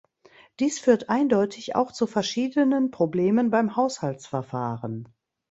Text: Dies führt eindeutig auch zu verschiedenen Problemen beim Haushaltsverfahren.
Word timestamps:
Dies 0.59 0.79
führt 0.79 1.09
eindeutig 1.11 1.75
auch 1.75 1.91
zu 1.91 2.07
verschiedenen 2.07 2.89
Problemen 2.89 3.51
beim 3.51 3.75
Haushaltsverfahren. 3.75 5.13